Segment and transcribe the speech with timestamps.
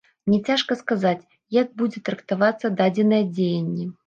[0.27, 1.27] Мне цяжка сказаць,
[1.57, 3.89] як будзе трактавацца дадзенае дзеянне.